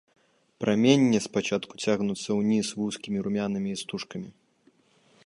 [0.63, 4.29] Праменні спачатку цягнуцца ўніз вузкімі румянымі істужкамі.